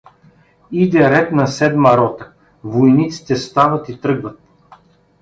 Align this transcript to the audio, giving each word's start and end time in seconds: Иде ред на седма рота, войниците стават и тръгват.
Иде 0.81 1.03
ред 1.11 1.31
на 1.31 1.47
седма 1.47 1.97
рота, 1.97 2.31
войниците 2.63 3.35
стават 3.35 3.89
и 3.89 4.01
тръгват. 4.01 4.39